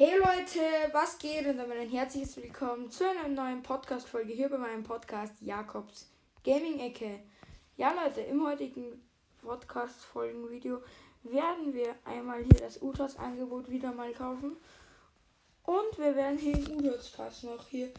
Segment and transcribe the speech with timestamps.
[0.00, 0.60] Hey Leute,
[0.92, 1.44] was geht?
[1.44, 6.08] Und damit ein herzliches Willkommen zu einer neuen Podcast-Folge hier bei meinem Podcast Jakobs
[6.44, 7.18] Gaming-Ecke.
[7.76, 9.02] Ja Leute, im heutigen
[9.42, 10.82] Podcast-Folgen-Video
[11.24, 14.56] werden wir einmal hier das Utas-Angebot wieder mal kaufen.
[15.64, 17.90] Und wir werden hier im Utas-Pass noch hier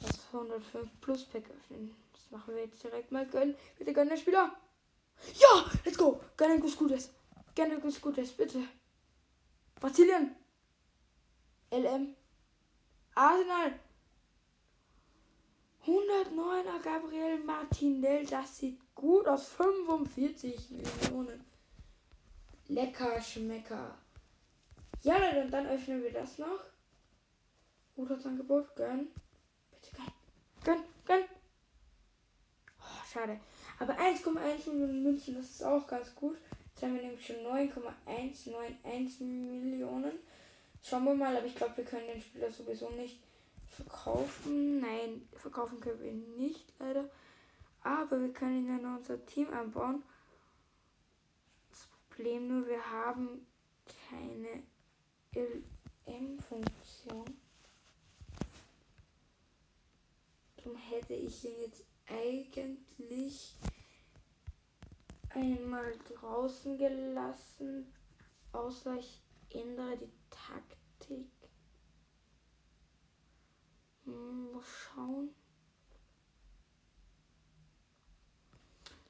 [0.00, 1.94] das 105 Plus Pack öffnen.
[2.14, 3.26] Das machen wir jetzt direkt mal.
[3.26, 4.56] Gönn, bitte gönn der Spieler.
[5.34, 6.18] Ja, let's go.
[6.38, 7.10] Gönn ein Gutes.
[7.54, 8.62] Gönn ein Gutes, bitte.
[9.78, 10.34] Brasilien.
[11.70, 12.14] LM.
[13.14, 13.72] Arsenal.
[15.86, 18.26] 109er Gabriel Martinell.
[18.26, 19.48] Das sieht gut aus.
[19.48, 21.44] 45 Millionen.
[22.68, 23.96] Lecker Schmecker.
[25.02, 26.64] Ja, Leute, und dann öffnen wir das noch.
[27.94, 28.74] Gutes Angebot.
[28.74, 29.08] Gönn.
[29.70, 30.12] Bitte gönn.
[30.64, 31.24] Gönn, gönn.
[32.80, 33.40] Oh, schade.
[33.78, 36.36] Aber 1,1 Millionen Münzen, das ist auch ganz gut.
[36.70, 40.18] Jetzt haben wir nämlich schon 9,191 Millionen.
[40.88, 43.18] Schauen wir mal, aber ich glaube, wir können den Spieler sowieso nicht
[43.68, 44.78] verkaufen.
[44.78, 47.10] Nein, verkaufen können wir ihn nicht, leider.
[47.82, 50.04] Aber wir können ihn dann in unser Team anbauen.
[51.70, 53.44] Das Problem nur, wir haben
[54.08, 54.62] keine
[56.06, 57.36] LM-Funktion.
[60.56, 63.56] Darum hätte ich ihn jetzt eigentlich
[65.30, 67.92] einmal draußen gelassen,
[68.52, 70.75] außer ich ändere die Taktik.
[74.04, 75.34] Hm, mal schauen.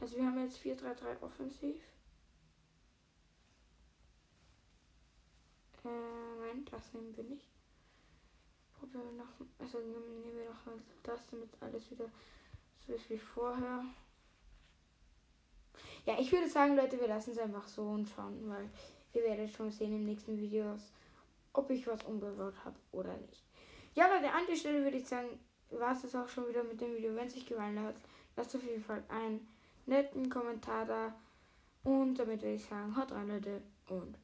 [0.00, 1.76] Also wir haben jetzt 4-3-3 offensiv.
[5.84, 7.46] Äh, nein, das nehmen wir nicht.
[8.78, 12.10] Probieren wir noch, also nehmen wir noch das, damit alles wieder
[12.86, 13.84] so ist wie vorher.
[16.06, 18.70] Ja, ich würde sagen, Leute, wir lassen es einfach so und schauen, weil
[19.12, 20.92] Ihr werdet schon sehen im nächsten Videos,
[21.52, 23.44] ob ich was umgebaut habe oder nicht.
[23.94, 25.28] Ja, Leute, an der Stelle würde ich sagen,
[25.70, 27.14] war es das auch schon wieder mit dem Video.
[27.14, 27.96] Wenn es euch gefallen hat,
[28.36, 29.48] lasst auf jeden Fall einen
[29.86, 31.14] netten Kommentar da.
[31.82, 34.16] Und damit würde ich sagen, haut rein, Leute, und